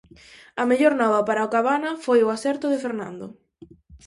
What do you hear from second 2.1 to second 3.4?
o acerto de Fernando.